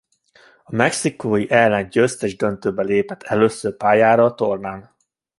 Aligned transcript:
A 0.63 0.75
Mexikó 0.75 1.35
elleni 1.35 1.87
győztes 1.89 2.35
döntőben 2.35 2.85
lépett 2.85 3.23
először 3.23 3.77
pályára 3.77 4.23
a 4.25 4.33
tornán. 4.35 4.95